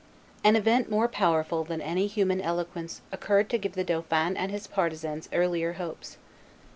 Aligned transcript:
An 0.43 0.55
event 0.55 0.89
more 0.89 1.07
powerful 1.07 1.63
than 1.63 1.79
any 1.79 2.07
human 2.07 2.41
eloquence 2.41 3.01
occurred 3.11 3.51
to 3.51 3.59
give 3.59 3.73
the 3.75 3.83
dauphin 3.83 4.35
and 4.35 4.51
his 4.51 4.65
partisans 4.65 5.29
earlier 5.31 5.73
hopes. 5.73 6.17